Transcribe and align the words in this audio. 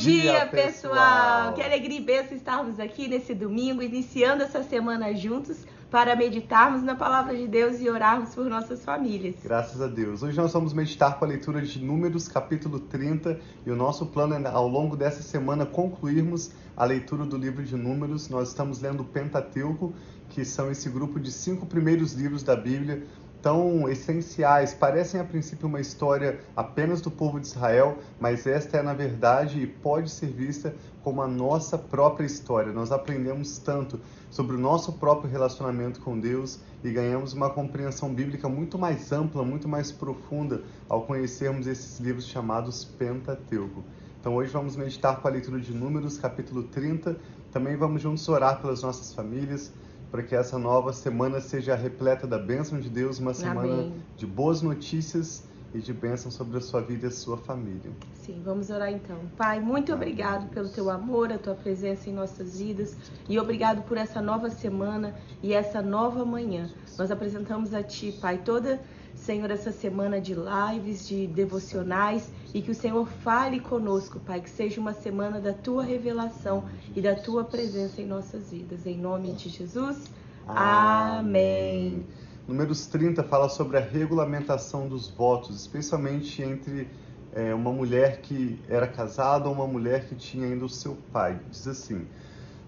dia, 0.00 0.22
dia 0.22 0.46
pessoal. 0.46 0.94
pessoal! 0.94 1.52
Que 1.54 1.62
alegria 1.62 1.98
e 1.98 2.02
bênção 2.02 2.36
estarmos 2.36 2.80
aqui 2.80 3.06
nesse 3.06 3.34
domingo, 3.34 3.82
iniciando 3.82 4.42
essa 4.42 4.62
semana 4.62 5.14
juntos 5.14 5.66
para 5.90 6.14
meditarmos 6.14 6.82
na 6.82 6.94
palavra 6.94 7.36
de 7.36 7.48
Deus 7.48 7.80
e 7.80 7.90
orarmos 7.90 8.34
por 8.34 8.48
nossas 8.48 8.84
famílias. 8.84 9.34
Graças 9.42 9.80
a 9.80 9.88
Deus. 9.88 10.22
Hoje 10.22 10.36
nós 10.36 10.52
vamos 10.52 10.72
meditar 10.72 11.18
com 11.18 11.24
a 11.24 11.28
leitura 11.28 11.60
de 11.60 11.84
Números, 11.84 12.28
capítulo 12.28 12.78
30, 12.78 13.38
e 13.66 13.70
o 13.70 13.76
nosso 13.76 14.06
plano 14.06 14.34
é, 14.34 14.48
ao 14.48 14.68
longo 14.68 14.96
dessa 14.96 15.22
semana, 15.22 15.66
concluirmos 15.66 16.52
a 16.76 16.84
leitura 16.84 17.24
do 17.24 17.36
livro 17.36 17.62
de 17.64 17.76
Números. 17.76 18.28
Nós 18.28 18.48
estamos 18.48 18.80
lendo 18.80 19.00
o 19.00 19.04
Pentateuco, 19.04 19.92
que 20.28 20.44
são 20.44 20.70
esse 20.70 20.88
grupo 20.88 21.18
de 21.18 21.32
cinco 21.32 21.66
primeiros 21.66 22.12
livros 22.12 22.44
da 22.44 22.54
Bíblia, 22.54 23.04
tão 23.42 23.88
essenciais. 23.88 24.74
Parecem 24.74 25.20
a 25.20 25.24
princípio 25.24 25.68
uma 25.68 25.80
história 25.80 26.40
apenas 26.56 27.00
do 27.00 27.10
povo 27.10 27.40
de 27.40 27.46
Israel, 27.46 27.98
mas 28.18 28.46
esta 28.46 28.78
é 28.78 28.82
na 28.82 28.94
verdade 28.94 29.60
e 29.60 29.66
pode 29.66 30.10
ser 30.10 30.28
vista 30.28 30.74
como 31.02 31.22
a 31.22 31.28
nossa 31.28 31.78
própria 31.78 32.26
história. 32.26 32.72
Nós 32.72 32.92
aprendemos 32.92 33.58
tanto 33.58 33.98
sobre 34.30 34.56
o 34.56 34.58
nosso 34.58 34.92
próprio 34.94 35.30
relacionamento 35.30 36.00
com 36.00 36.18
Deus 36.18 36.60
e 36.84 36.90
ganhamos 36.90 37.32
uma 37.32 37.50
compreensão 37.50 38.12
bíblica 38.12 38.48
muito 38.48 38.78
mais 38.78 39.10
ampla, 39.12 39.42
muito 39.42 39.68
mais 39.68 39.90
profunda 39.90 40.62
ao 40.88 41.02
conhecermos 41.02 41.66
esses 41.66 41.98
livros 41.98 42.26
chamados 42.26 42.84
Pentateuco. 42.84 43.82
Então 44.20 44.34
hoje 44.34 44.52
vamos 44.52 44.76
meditar 44.76 45.20
com 45.20 45.28
a 45.28 45.30
leitura 45.30 45.58
de 45.58 45.72
Números, 45.72 46.18
capítulo 46.18 46.64
30. 46.64 47.16
Também 47.50 47.74
vamos 47.76 48.02
juntos 48.02 48.28
orar 48.28 48.60
pelas 48.60 48.82
nossas 48.82 49.14
famílias, 49.14 49.72
para 50.10 50.22
que 50.22 50.34
essa 50.34 50.58
nova 50.58 50.92
semana 50.92 51.40
seja 51.40 51.74
repleta 51.74 52.26
da 52.26 52.38
bênção 52.38 52.80
de 52.80 52.90
Deus, 52.90 53.18
uma 53.18 53.32
semana 53.32 53.72
Amém. 53.72 53.94
de 54.16 54.26
boas 54.26 54.60
notícias 54.60 55.44
e 55.72 55.78
de 55.78 55.92
bênção 55.92 56.30
sobre 56.30 56.58
a 56.58 56.60
sua 56.60 56.80
vida 56.80 57.06
e 57.06 57.08
a 57.08 57.12
sua 57.12 57.36
família. 57.36 57.92
Sim, 58.14 58.42
vamos 58.44 58.70
orar 58.70 58.90
então. 58.90 59.18
Pai, 59.36 59.60
muito 59.60 59.92
obrigado 59.92 60.48
pelo 60.50 60.68
teu 60.68 60.90
amor, 60.90 61.32
a 61.32 61.38
tua 61.38 61.54
presença 61.54 62.10
em 62.10 62.12
nossas 62.12 62.58
vidas 62.58 62.96
e 63.28 63.38
obrigado 63.38 63.82
por 63.82 63.96
essa 63.96 64.20
nova 64.20 64.50
semana 64.50 65.14
e 65.42 65.52
essa 65.52 65.80
nova 65.80 66.24
manhã. 66.24 66.68
Nós 66.98 67.10
apresentamos 67.10 67.72
a 67.72 67.82
ti, 67.82 68.12
Pai, 68.20 68.38
toda 68.38 68.80
Senhor, 69.14 69.50
essa 69.50 69.70
semana 69.70 70.20
de 70.20 70.34
lives, 70.34 71.06
de 71.06 71.26
devocionais 71.26 72.30
e 72.52 72.60
que 72.60 72.70
o 72.70 72.74
Senhor 72.74 73.06
fale 73.06 73.60
conosco, 73.60 74.18
Pai, 74.20 74.40
que 74.40 74.50
seja 74.50 74.80
uma 74.80 74.92
semana 74.92 75.40
da 75.40 75.52
tua 75.52 75.82
revelação 75.84 76.64
e 76.94 77.00
da 77.00 77.14
tua 77.14 77.44
presença 77.44 78.00
em 78.00 78.06
nossas 78.06 78.50
vidas. 78.50 78.86
Em 78.86 78.98
nome 78.98 79.32
de 79.32 79.48
Jesus. 79.48 80.10
Amém. 80.46 82.04
Números 82.48 82.86
30 82.86 83.22
fala 83.22 83.48
sobre 83.48 83.76
a 83.76 83.80
regulamentação 83.80 84.88
dos 84.88 85.08
votos, 85.08 85.54
especialmente 85.60 86.42
entre 86.42 86.88
é, 87.32 87.54
uma 87.54 87.72
mulher 87.72 88.20
que 88.20 88.58
era 88.68 88.88
casada 88.88 89.48
ou 89.48 89.54
uma 89.54 89.66
mulher 89.66 90.08
que 90.08 90.16
tinha 90.16 90.46
ainda 90.46 90.64
o 90.64 90.68
seu 90.68 90.96
pai. 91.12 91.38
Diz 91.48 91.68
assim: 91.68 92.06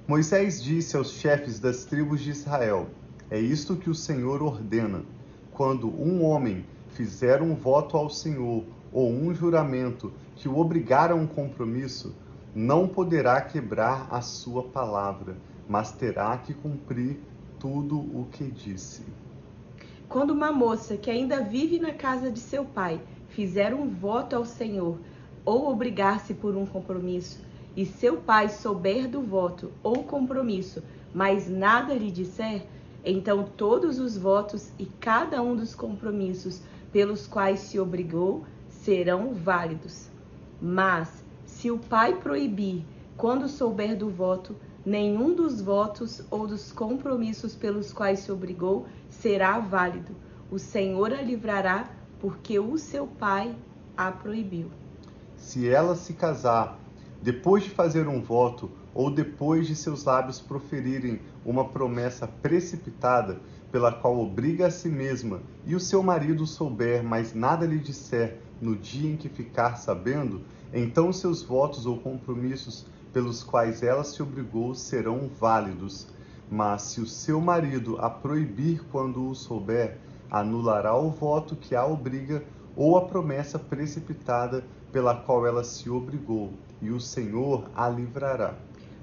Moisés 0.06 0.62
disse 0.62 0.96
aos 0.96 1.10
chefes 1.12 1.58
das 1.58 1.84
tribos 1.84 2.20
de 2.20 2.30
Israel: 2.30 2.86
É 3.28 3.40
isto 3.40 3.74
que 3.74 3.90
o 3.90 3.94
Senhor 3.94 4.42
ordena 4.42 5.02
quando 5.52 5.88
um 5.88 6.24
homem 6.24 6.64
fizer 6.90 7.42
um 7.42 7.54
voto 7.54 7.96
ao 7.96 8.08
Senhor 8.08 8.64
ou 8.92 9.10
um 9.10 9.34
juramento 9.34 10.12
que 10.36 10.48
o 10.48 10.58
obrigar 10.58 11.10
a 11.10 11.14
um 11.14 11.26
compromisso, 11.26 12.14
não 12.54 12.86
poderá 12.86 13.40
quebrar 13.40 14.06
a 14.10 14.20
sua 14.20 14.62
palavra, 14.64 15.36
mas 15.68 15.92
terá 15.92 16.36
que 16.36 16.52
cumprir 16.52 17.18
tudo 17.58 17.98
o 17.98 18.26
que 18.30 18.44
disse. 18.44 19.02
Quando 20.08 20.32
uma 20.32 20.52
moça 20.52 20.96
que 20.96 21.10
ainda 21.10 21.40
vive 21.40 21.78
na 21.78 21.92
casa 21.92 22.30
de 22.30 22.38
seu 22.38 22.64
pai 22.64 23.00
fizer 23.28 23.74
um 23.74 23.88
voto 23.88 24.36
ao 24.36 24.44
Senhor 24.44 24.98
ou 25.44 25.70
obrigar-se 25.70 26.34
por 26.34 26.54
um 26.54 26.66
compromisso, 26.66 27.40
e 27.76 27.86
seu 27.86 28.18
pai 28.18 28.48
souber 28.48 29.08
do 29.08 29.22
voto 29.22 29.72
ou 29.82 30.04
compromisso, 30.04 30.82
mas 31.14 31.48
nada 31.48 31.94
lhe 31.94 32.10
disser, 32.10 32.66
então 33.04 33.44
todos 33.56 33.98
os 33.98 34.16
votos 34.16 34.70
e 34.78 34.86
cada 35.00 35.42
um 35.42 35.56
dos 35.56 35.74
compromissos 35.74 36.60
pelos 36.92 37.26
quais 37.26 37.60
se 37.60 37.80
obrigou 37.80 38.44
serão 38.84 39.32
válidos. 39.32 40.08
Mas, 40.60 41.24
se 41.44 41.70
o 41.70 41.78
pai 41.78 42.16
proibir, 42.16 42.84
quando 43.16 43.48
souber 43.48 43.96
do 43.96 44.10
voto, 44.10 44.56
nenhum 44.84 45.34
dos 45.34 45.60
votos 45.60 46.22
ou 46.30 46.46
dos 46.46 46.72
compromissos 46.72 47.54
pelos 47.54 47.92
quais 47.92 48.20
se 48.20 48.32
obrigou 48.32 48.86
será 49.08 49.58
válido. 49.58 50.14
O 50.50 50.58
Senhor 50.58 51.12
a 51.12 51.22
livrará, 51.22 51.88
porque 52.20 52.58
o 52.58 52.76
seu 52.76 53.06
pai 53.06 53.54
a 53.96 54.10
proibiu. 54.10 54.70
Se 55.36 55.68
ela 55.68 55.94
se 55.94 56.12
casar 56.12 56.78
depois 57.22 57.62
de 57.62 57.70
fazer 57.70 58.08
um 58.08 58.20
voto 58.20 58.68
ou 58.92 59.08
depois 59.08 59.68
de 59.68 59.76
seus 59.76 60.04
lábios 60.04 60.40
proferirem 60.40 61.20
uma 61.46 61.68
promessa 61.68 62.26
precipitada 62.26 63.40
pela 63.70 63.92
qual 63.92 64.18
obriga 64.18 64.66
a 64.66 64.70
si 64.70 64.88
mesma 64.88 65.40
e 65.64 65.74
o 65.76 65.80
seu 65.80 66.02
marido 66.02 66.46
souber, 66.46 67.02
mas 67.02 67.32
nada 67.32 67.64
lhe 67.64 67.78
disser 67.78 68.38
no 68.60 68.74
dia 68.76 69.12
em 69.12 69.16
que 69.16 69.28
ficar 69.28 69.76
sabendo, 69.76 70.42
então 70.74 71.12
seus 71.12 71.42
votos 71.42 71.86
ou 71.86 71.98
compromissos 71.98 72.84
pelos 73.12 73.42
quais 73.42 73.82
ela 73.82 74.02
se 74.02 74.22
obrigou 74.22 74.74
serão 74.74 75.30
válidos. 75.38 76.08
Mas 76.50 76.82
se 76.82 77.00
o 77.00 77.06
seu 77.06 77.40
marido 77.40 77.98
a 77.98 78.10
proibir 78.10 78.82
quando 78.90 79.26
o 79.26 79.34
souber, 79.34 79.96
anulará 80.30 80.94
o 80.96 81.10
voto 81.10 81.56
que 81.56 81.74
a 81.74 81.86
obriga 81.86 82.42
ou 82.74 82.96
a 82.96 83.02
promessa 83.02 83.58
precipitada 83.58 84.64
pela 84.90 85.14
qual 85.14 85.46
ela 85.46 85.64
se 85.64 85.88
obrigou, 85.88 86.52
e 86.82 86.90
o 86.90 87.00
Senhor 87.00 87.70
a 87.74 87.88
livrará. 87.88 88.54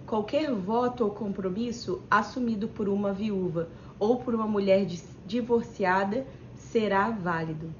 Qualquer 0.05 0.53
voto 0.53 1.05
ou 1.05 1.11
compromisso 1.11 2.01
assumido 2.11 2.67
por 2.67 2.89
uma 2.89 3.13
viúva 3.13 3.69
ou 3.97 4.17
por 4.17 4.35
uma 4.35 4.47
mulher 4.47 4.85
divorciada 5.25 6.25
será 6.55 7.09
válido. 7.09 7.73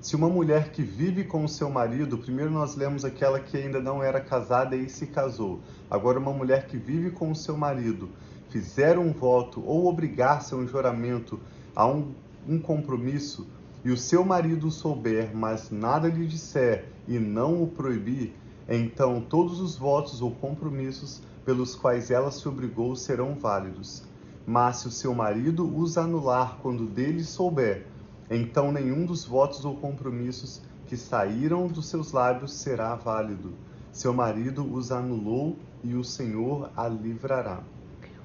Se 0.00 0.14
uma 0.14 0.28
mulher 0.28 0.70
que 0.70 0.82
vive 0.82 1.24
com 1.24 1.44
o 1.44 1.48
seu 1.48 1.68
marido, 1.68 2.18
primeiro 2.18 2.50
nós 2.50 2.76
lemos 2.76 3.04
aquela 3.04 3.40
que 3.40 3.56
ainda 3.56 3.80
não 3.80 4.02
era 4.02 4.20
casada 4.20 4.76
e 4.76 4.88
se 4.88 5.06
casou. 5.06 5.60
Agora, 5.90 6.18
uma 6.18 6.32
mulher 6.32 6.66
que 6.66 6.76
vive 6.76 7.10
com 7.10 7.30
o 7.30 7.34
seu 7.34 7.56
marido, 7.56 8.08
fizer 8.48 8.98
um 8.98 9.12
voto 9.12 9.62
ou 9.66 9.86
obrigar-se 9.86 10.54
a 10.54 10.56
um 10.56 10.66
juramento, 10.66 11.40
a 11.74 11.86
um, 11.86 12.12
um 12.48 12.58
compromisso, 12.58 13.46
e 13.84 13.90
o 13.90 13.96
seu 13.96 14.24
marido 14.24 14.70
souber, 14.70 15.30
mas 15.34 15.70
nada 15.70 16.08
lhe 16.08 16.26
disser 16.26 16.84
e 17.08 17.18
não 17.18 17.62
o 17.62 17.66
proibir, 17.66 18.32
então 18.68 19.20
todos 19.20 19.60
os 19.60 19.76
votos 19.76 20.20
ou 20.20 20.30
compromissos 20.30 21.20
pelos 21.44 21.74
quais 21.74 22.10
ela 22.10 22.30
se 22.30 22.48
obrigou 22.48 22.96
serão 22.96 23.34
válidos. 23.34 24.02
Mas 24.46 24.76
se 24.76 24.88
o 24.88 24.90
seu 24.90 25.14
marido 25.14 25.70
os 25.76 25.96
anular 25.96 26.58
quando 26.62 26.86
dele 26.86 27.22
souber, 27.24 27.86
então 28.30 28.72
nenhum 28.72 29.04
dos 29.06 29.24
votos 29.24 29.64
ou 29.64 29.76
compromissos 29.76 30.60
que 30.86 30.96
saíram 30.96 31.66
dos 31.66 31.86
seus 31.86 32.12
lábios 32.12 32.52
será 32.52 32.94
válido. 32.94 33.52
Seu 33.92 34.12
marido 34.12 34.64
os 34.72 34.92
anulou 34.92 35.56
e 35.82 35.94
o 35.94 36.04
Senhor 36.04 36.70
a 36.76 36.88
livrará. 36.88 37.60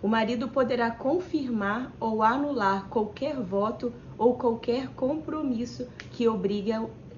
O 0.02 0.08
marido 0.08 0.48
poderá 0.48 0.90
confirmar 0.90 1.94
ou 2.00 2.24
anular 2.24 2.88
qualquer 2.90 3.40
voto 3.40 3.94
ou 4.18 4.36
qualquer 4.36 4.90
compromisso 4.90 5.88
que, 6.12 6.26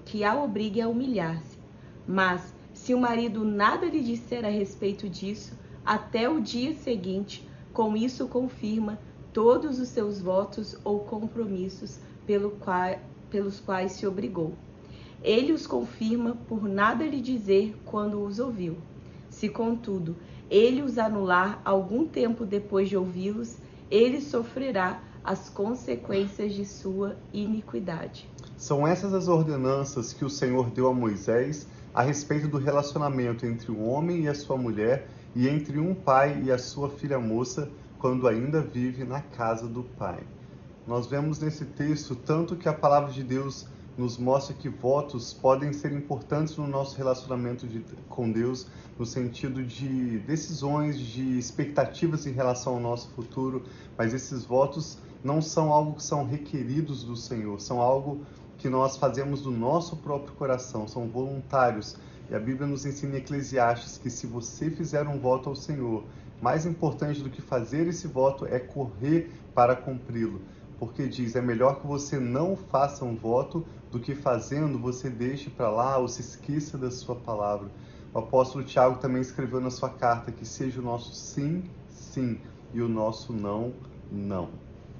que 0.05 0.23
a 0.23 0.35
obrigue 0.35 0.81
a 0.81 0.89
humilhar-se. 0.89 1.57
Mas, 2.05 2.53
se 2.83 2.93
o 2.93 2.99
marido 2.99 3.45
nada 3.45 3.85
lhe 3.85 4.01
disser 4.01 4.43
a 4.43 4.49
respeito 4.49 5.07
disso, 5.07 5.53
até 5.85 6.27
o 6.27 6.41
dia 6.41 6.73
seguinte, 6.73 7.47
com 7.71 7.95
isso 7.95 8.27
confirma 8.27 8.99
todos 9.31 9.79
os 9.79 9.87
seus 9.87 10.21
votos 10.21 10.75
ou 10.83 10.99
compromissos 10.99 11.97
pelo 12.27 12.51
qual, 12.51 12.99
pelos 13.29 13.61
quais 13.61 13.93
se 13.93 14.05
obrigou. 14.05 14.51
Ele 15.23 15.53
os 15.53 15.65
confirma 15.65 16.35
por 16.49 16.67
nada 16.67 17.05
lhe 17.05 17.21
dizer 17.21 17.73
quando 17.85 18.21
os 18.21 18.37
ouviu. 18.37 18.75
Se, 19.29 19.47
contudo, 19.47 20.17
ele 20.49 20.81
os 20.81 20.97
anular 20.97 21.61
algum 21.63 22.05
tempo 22.05 22.45
depois 22.45 22.89
de 22.89 22.97
ouvi-los, 22.97 23.59
ele 23.89 24.19
sofrerá 24.19 25.01
as 25.23 25.47
consequências 25.47 26.53
de 26.53 26.65
sua 26.65 27.15
iniquidade. 27.31 28.29
São 28.57 28.85
essas 28.85 29.13
as 29.13 29.29
ordenanças 29.29 30.11
que 30.11 30.25
o 30.25 30.29
Senhor 30.29 30.69
deu 30.69 30.89
a 30.89 30.93
Moisés 30.93 31.65
a 31.93 32.01
respeito 32.01 32.47
do 32.47 32.57
relacionamento 32.57 33.45
entre 33.45 33.71
o 33.71 33.83
homem 33.83 34.23
e 34.23 34.27
a 34.27 34.33
sua 34.33 34.57
mulher 34.57 35.07
e 35.35 35.47
entre 35.47 35.79
um 35.79 35.93
pai 35.93 36.41
e 36.43 36.51
a 36.51 36.57
sua 36.57 36.89
filha 36.89 37.19
moça 37.19 37.69
quando 37.99 38.27
ainda 38.27 38.61
vive 38.61 39.03
na 39.03 39.21
casa 39.21 39.67
do 39.67 39.83
pai. 39.83 40.19
Nós 40.87 41.07
vemos 41.07 41.39
nesse 41.39 41.65
texto 41.65 42.15
tanto 42.15 42.55
que 42.55 42.67
a 42.67 42.73
palavra 42.73 43.11
de 43.11 43.23
Deus 43.23 43.67
nos 43.97 44.17
mostra 44.17 44.55
que 44.55 44.67
votos 44.67 45.33
podem 45.33 45.71
ser 45.71 45.93
importantes 45.93 46.57
no 46.57 46.67
nosso 46.67 46.97
relacionamento 46.97 47.67
de, 47.67 47.85
com 48.09 48.31
Deus, 48.31 48.67
no 48.97 49.05
sentido 49.05 49.63
de 49.63 50.19
decisões, 50.19 50.99
de 50.99 51.37
expectativas 51.37 52.25
em 52.25 52.31
relação 52.31 52.73
ao 52.73 52.79
nosso 52.79 53.09
futuro, 53.11 53.63
mas 53.97 54.13
esses 54.13 54.43
votos 54.43 54.97
não 55.23 55.41
são 55.41 55.71
algo 55.71 55.93
que 55.93 56.03
são 56.03 56.25
requeridos 56.25 57.03
do 57.03 57.15
Senhor, 57.15 57.61
são 57.61 57.79
algo 57.79 58.25
que 58.63 58.69
nós 58.69 58.95
fazemos 58.95 59.41
do 59.41 59.51
nosso 59.51 59.97
próprio 59.97 60.33
coração, 60.35 60.87
são 60.87 61.05
voluntários. 61.05 61.97
E 62.31 62.33
a 62.33 62.39
Bíblia 62.39 62.65
nos 62.65 62.85
ensina 62.85 63.17
em 63.17 63.19
Eclesiastes 63.19 63.97
que 63.97 64.09
se 64.09 64.25
você 64.25 64.71
fizer 64.71 65.05
um 65.05 65.19
voto 65.19 65.49
ao 65.49 65.55
Senhor, 65.55 66.05
mais 66.41 66.65
importante 66.65 67.21
do 67.21 67.29
que 67.29 67.41
fazer 67.41 67.87
esse 67.87 68.07
voto 68.07 68.45
é 68.45 68.59
correr 68.59 69.29
para 69.53 69.75
cumpri-lo. 69.75 70.39
Porque 70.79 71.09
diz: 71.09 71.35
é 71.35 71.41
melhor 71.41 71.81
que 71.81 71.85
você 71.85 72.17
não 72.17 72.55
faça 72.55 73.03
um 73.03 73.17
voto 73.17 73.65
do 73.91 73.99
que 73.99 74.15
fazendo 74.15 74.79
você 74.79 75.09
deixe 75.09 75.49
para 75.49 75.69
lá 75.69 75.97
ou 75.97 76.07
se 76.07 76.21
esqueça 76.21 76.77
da 76.77 76.89
sua 76.89 77.17
palavra. 77.17 77.69
O 78.13 78.19
apóstolo 78.19 78.63
Tiago 78.63 78.97
também 78.97 79.21
escreveu 79.21 79.59
na 79.59 79.71
sua 79.71 79.89
carta 79.89 80.31
que 80.31 80.45
seja 80.45 80.79
o 80.79 80.83
nosso 80.83 81.13
sim, 81.13 81.65
sim 81.89 82.39
e 82.73 82.81
o 82.81 82.87
nosso 82.87 83.33
não, 83.33 83.73
não. 84.09 84.51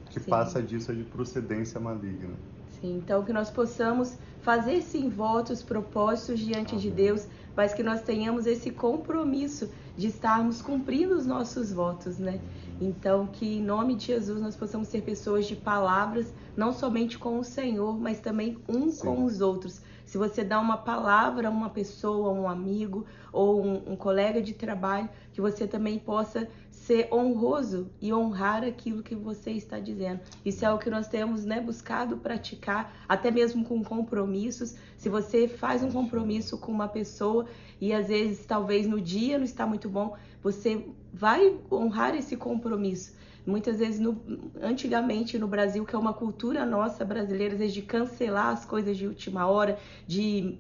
Que 0.10 0.20
sim. 0.20 0.30
passa 0.30 0.62
disso 0.62 0.92
é 0.92 0.96
de 0.96 1.06
procedência 1.06 1.80
maligna. 1.80 2.36
Sim, 2.84 2.98
então 2.98 3.24
que 3.24 3.32
nós 3.32 3.50
possamos 3.50 4.18
fazer 4.42 4.82
sim 4.82 5.08
votos, 5.08 5.64
propósitos 5.64 6.38
diante 6.38 6.76
de 6.76 6.92
Deus, 6.92 7.26
mas 7.56 7.74
que 7.74 7.82
nós 7.82 8.02
tenhamos 8.02 8.46
esse 8.46 8.72
compromisso 8.72 9.70
de 9.96 10.08
estarmos 10.08 10.62
cumprindo 10.62 11.16
os 11.16 11.26
nossos 11.26 11.72
votos, 11.72 12.20
né? 12.20 12.42
Então, 12.82 13.26
que 13.28 13.46
em 13.46 13.62
nome 13.62 13.96
de 13.96 14.08
Jesus 14.08 14.42
nós 14.42 14.58
possamos 14.58 14.90
ser 14.90 15.02
pessoas 15.02 15.46
de 15.46 15.56
palavras, 15.56 16.34
não 16.58 16.74
somente 16.74 17.18
com 17.18 17.40
o 17.40 17.44
Senhor, 17.44 17.98
mas 17.98 18.20
também 18.20 18.58
um 18.68 18.92
sim. 18.92 19.00
com 19.00 19.24
os 19.24 19.40
outros. 19.40 19.80
Se 20.14 20.18
você 20.20 20.44
dá 20.44 20.60
uma 20.60 20.78
palavra 20.78 21.48
a 21.48 21.50
uma 21.50 21.72
pessoa, 21.72 22.32
um 22.32 22.48
amigo 22.48 23.04
ou 23.32 23.66
um, 23.66 23.94
um 23.94 23.96
colega 23.96 24.40
de 24.44 24.54
trabalho, 24.54 25.10
que 25.32 25.42
você 25.42 25.66
também 25.66 25.98
possa 25.98 26.48
ser 26.70 27.12
honroso 27.12 27.90
e 28.00 28.14
honrar 28.14 28.64
aquilo 28.64 29.02
que 29.02 29.16
você 29.16 29.50
está 29.50 29.80
dizendo. 29.80 30.20
Isso 30.46 30.64
é 30.64 30.72
o 30.72 30.78
que 30.78 30.88
nós 30.88 31.08
temos 31.08 31.46
né, 31.46 31.60
buscado 31.60 32.18
praticar, 32.18 32.94
até 33.10 33.32
mesmo 33.32 33.66
com 33.66 33.84
compromissos. 33.84 34.76
Se 34.98 35.10
você 35.10 35.48
faz 35.48 35.82
um 35.82 35.92
compromisso 35.92 36.60
com 36.60 36.72
uma 36.72 36.88
pessoa 36.88 37.48
e 37.82 37.92
às 37.92 38.10
vezes 38.10 38.46
talvez 38.46 38.86
no 38.86 39.02
dia 39.02 39.40
não 39.40 39.46
está 39.46 39.66
muito 39.66 39.90
bom, 39.90 40.16
você 40.44 40.86
vai 41.12 41.58
honrar 41.72 42.14
esse 42.14 42.38
compromisso. 42.38 43.16
Muitas 43.46 43.80
vezes, 43.80 44.00
no, 44.00 44.22
antigamente 44.62 45.38
no 45.38 45.48
Brasil, 45.48 45.86
que 45.86 45.96
é 45.96 46.00
uma 46.00 46.14
cultura 46.14 46.66
nossa 46.66 47.04
brasileira, 47.04 47.54
às 47.54 47.60
vezes 47.60 47.74
de 47.74 47.82
cancelar 47.82 48.48
as 48.48 48.64
coisas 48.64 48.98
de 48.98 49.06
última 49.06 49.46
hora, 49.48 49.78
de 50.08 50.58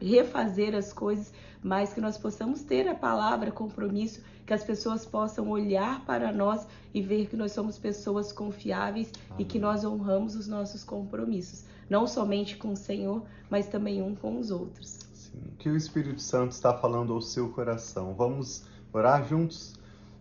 refazer 0.00 0.74
as 0.74 0.92
coisas, 0.92 1.32
mas 1.62 1.92
que 1.92 2.00
nós 2.00 2.16
possamos 2.16 2.62
ter 2.62 2.86
a 2.86 2.94
palavra 2.94 3.50
compromisso, 3.50 4.22
que 4.46 4.54
as 4.54 4.62
pessoas 4.62 5.04
possam 5.04 5.48
olhar 5.50 6.04
para 6.04 6.32
nós 6.32 6.64
e 6.94 7.02
ver 7.02 7.26
que 7.26 7.36
nós 7.36 7.50
somos 7.50 7.76
pessoas 7.76 8.30
confiáveis 8.30 9.10
Amém. 9.30 9.42
e 9.42 9.44
que 9.44 9.58
nós 9.58 9.84
honramos 9.84 10.36
os 10.36 10.46
nossos 10.46 10.84
compromissos, 10.84 11.64
não 11.90 12.06
somente 12.06 12.56
com 12.56 12.72
o 12.72 12.76
Senhor, 12.76 13.24
mas 13.50 13.66
também 13.66 14.00
um 14.00 14.14
com 14.14 14.38
os 14.38 14.52
outros. 14.52 15.00
Sim, 15.12 15.42
que 15.58 15.68
o 15.68 15.76
Espírito 15.76 16.22
Santo 16.22 16.52
está 16.52 16.72
falando 16.72 17.12
ao 17.12 17.20
seu 17.20 17.48
coração. 17.48 18.14
Vamos 18.14 18.64
orar 18.92 19.26
juntos? 19.26 19.74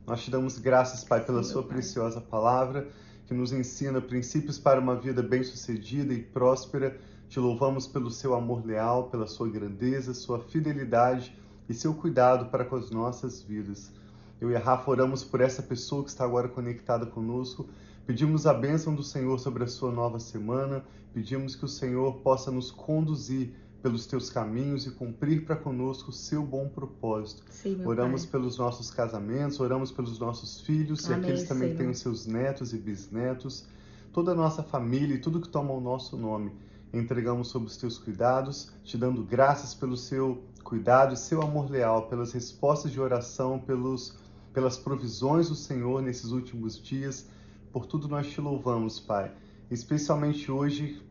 Nós 0.05 0.23
te 0.23 0.29
damos 0.29 0.59
graças, 0.59 1.03
Pai, 1.03 1.25
pela 1.25 1.43
Sim, 1.43 1.53
Sua 1.53 1.63
pai. 1.63 1.73
preciosa 1.73 2.21
palavra 2.21 2.87
que 3.25 3.33
nos 3.33 3.51
ensina 3.51 3.99
princípios 3.99 4.59
para 4.59 4.79
uma 4.79 4.95
vida 4.95 5.23
bem-sucedida 5.23 6.13
e 6.13 6.21
próspera. 6.21 6.95
Te 7.27 7.39
louvamos 7.39 7.87
pelo 7.87 8.11
seu 8.11 8.35
amor 8.35 8.63
leal, 8.63 9.09
pela 9.09 9.25
sua 9.25 9.49
grandeza, 9.49 10.13
sua 10.13 10.39
fidelidade 10.39 11.35
e 11.67 11.73
seu 11.73 11.93
cuidado 11.95 12.51
para 12.51 12.63
com 12.63 12.75
as 12.75 12.91
nossas 12.91 13.41
vidas. 13.41 13.91
Eu 14.39 14.51
e 14.51 14.55
a 14.55 14.59
Rafa 14.59 14.91
oramos 14.91 15.23
por 15.23 15.41
essa 15.41 15.63
pessoa 15.63 16.03
que 16.03 16.09
está 16.09 16.23
agora 16.23 16.47
conectada 16.47 17.07
conosco. 17.07 17.67
Pedimos 18.05 18.45
a 18.45 18.53
bênção 18.53 18.93
do 18.93 19.01
Senhor 19.01 19.39
sobre 19.39 19.63
a 19.63 19.67
sua 19.67 19.91
nova 19.91 20.19
semana. 20.19 20.85
Pedimos 21.11 21.55
que 21.55 21.65
o 21.65 21.69
Senhor 21.69 22.17
possa 22.17 22.51
nos 22.51 22.69
conduzir 22.69 23.55
pelos 23.81 24.05
teus 24.05 24.29
caminhos 24.29 24.85
e 24.87 24.91
cumprir 24.91 25.45
para 25.45 25.55
conosco 25.55 26.09
o 26.09 26.13
seu 26.13 26.43
bom 26.43 26.67
propósito. 26.67 27.43
Sim, 27.49 27.81
oramos 27.85 28.25
pai. 28.25 28.31
pelos 28.31 28.57
nossos 28.57 28.89
casamentos, 28.89 29.59
oramos 29.59 29.91
pelos 29.91 30.17
nossos 30.17 30.61
filhos 30.61 31.05
Amém, 31.05 31.17
e 31.17 31.21
aqueles 31.21 31.47
também 31.47 31.71
que 31.71 31.77
têm 31.77 31.89
os 31.89 31.99
seus 31.99 32.25
netos 32.25 32.73
e 32.73 32.77
bisnetos, 32.77 33.67
toda 34.11 34.31
a 34.31 34.35
nossa 34.35 34.63
família 34.63 35.15
e 35.15 35.19
tudo 35.19 35.39
que 35.39 35.49
toma 35.49 35.71
o 35.71 35.79
nosso 35.79 36.17
nome. 36.17 36.51
Entregamos 36.93 37.49
sob 37.49 37.65
os 37.65 37.77
teus 37.77 37.97
cuidados, 37.97 38.71
te 38.83 38.97
dando 38.97 39.23
graças 39.23 39.73
pelo 39.73 39.97
seu 39.97 40.43
cuidado 40.63 41.13
e 41.13 41.17
seu 41.17 41.41
amor 41.41 41.69
leal, 41.69 42.07
pelas 42.07 42.31
respostas 42.31 42.91
de 42.91 42.99
oração, 42.99 43.59
pelos, 43.59 44.17
pelas 44.51 44.77
provisões 44.77 45.49
do 45.49 45.55
Senhor 45.55 46.01
nesses 46.01 46.31
últimos 46.31 46.81
dias. 46.81 47.29
Por 47.71 47.85
tudo 47.85 48.07
nós 48.07 48.27
te 48.27 48.41
louvamos, 48.41 48.99
Pai. 48.99 49.31
Especialmente 49.69 50.51
hoje, 50.51 51.01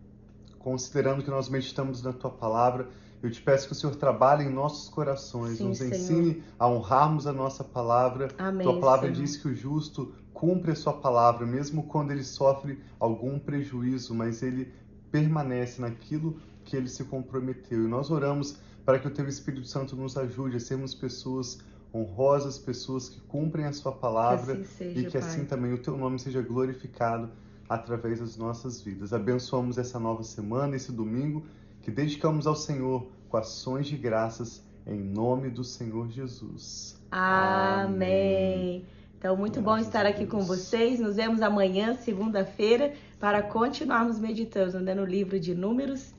considerando 0.65 1.23
que 1.23 1.31
nós 1.31 1.51
meditamos 1.51 2.03
na 2.03 2.13
tua 2.15 2.31
palavra, 2.31 2.89
eu 3.23 3.31
te 3.31 3.41
peço 3.41 3.67
que 3.67 3.73
o 3.73 3.77
Senhor 3.77 3.95
trabalhe 3.97 4.45
em 4.45 4.51
nossos 4.51 4.89
corações, 4.89 5.59
Sim, 5.59 5.69
nos 5.69 5.79
Senhor. 5.79 5.95
ensine 5.95 6.43
a 6.59 6.67
honrarmos 6.67 7.27
a 7.27 7.33
nossa 7.35 7.63
palavra. 7.63 8.29
Amém, 8.39 8.67
tua 8.67 8.81
palavra 8.81 9.13
Senhor. 9.13 9.23
diz 9.23 9.37
que 9.37 9.49
o 9.49 9.55
justo 9.55 10.15
cumpre 10.33 10.73
a 10.73 10.75
sua 10.75 10.95
palavra, 10.95 11.47
mesmo 11.47 11.83
quando 11.85 12.13
ele 12.13 12.25
sofre 12.25 12.83
algum 12.99 13.39
prejuízo, 13.39 14.15
mas 14.15 14.43
ele 14.43 14.73
permanece 15.13 15.83
naquilo 15.83 16.41
que 16.65 16.75
ele 16.75 16.89
se 16.89 17.05
comprometeu. 17.05 17.85
E 17.85 17.87
nós 17.89 18.11
oramos 18.11 18.57
para 18.87 18.99
que 18.99 19.07
o 19.07 19.11
teu 19.11 19.29
Espírito 19.29 19.67
Santo 19.67 19.95
nos 19.95 20.17
ajude 20.17 20.57
a 20.57 20.61
sermos 20.61 20.95
pessoas 20.95 21.59
honrosas, 21.95 22.59
pessoas 22.59 23.09
que 23.09 23.21
cumprem 23.21 23.67
a 23.67 23.73
sua 23.73 23.93
palavra 23.93 24.57
que 24.57 24.63
assim 24.63 24.77
seja, 24.77 25.01
e 25.01 25.05
que 25.05 25.19
Pai. 25.19 25.21
assim 25.21 25.45
também 25.45 25.73
o 25.75 25.79
teu 25.79 25.97
nome 25.97 26.19
seja 26.19 26.43
glorificado 26.43 27.31
através 27.69 28.21
das 28.21 28.37
nossas 28.37 28.81
vidas. 28.81 29.13
Abençoamos 29.13 29.79
essa 29.79 29.99
nova 29.99 30.23
semana, 30.23 30.77
esse 30.77 30.93
domingo, 30.93 31.45
que 31.83 31.91
dedicamos 31.91 32.47
ao 32.47 32.55
Senhor 32.57 33.07
com 33.29 33.37
ações 33.37 33.87
de 33.87 33.97
graças 33.97 34.63
em 34.87 35.01
nome 35.01 35.51
do 35.51 35.65
Senhor 35.65 36.09
Jesus. 36.11 37.01
Amém. 37.11 38.85
Então, 39.19 39.37
muito 39.37 39.61
Graças 39.63 39.65
bom 39.65 39.89
estar 39.89 40.05
aqui 40.05 40.27
com 40.27 40.41
vocês. 40.41 41.01
Nos 41.01 41.17
vemos 41.17 41.41
amanhã, 41.41 41.95
segunda-feira, 41.95 42.93
para 43.19 43.43
continuarmos 43.43 44.19
meditando 44.19 44.81
né, 44.81 44.95
no 44.95 45.05
livro 45.05 45.41
de 45.41 45.55
Números. 45.55 46.13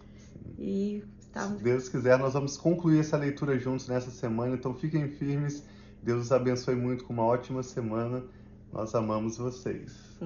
E 0.57 1.03
estamos... 1.19 1.57
Se 1.57 1.63
Deus 1.63 1.89
quiser, 1.89 2.17
nós 2.17 2.33
vamos 2.33 2.57
concluir 2.57 2.99
essa 2.99 3.17
leitura 3.17 3.59
juntos 3.59 3.87
nessa 3.87 4.09
semana. 4.09 4.55
Então, 4.55 4.73
fiquem 4.73 5.07
firmes. 5.07 5.63
Deus 6.01 6.25
os 6.25 6.31
abençoe 6.31 6.75
muito 6.75 7.03
com 7.03 7.13
uma 7.13 7.23
ótima 7.23 7.61
semana. 7.61 8.23
Nós 8.73 8.95
amamos 8.95 9.37
vocês. 9.37 10.17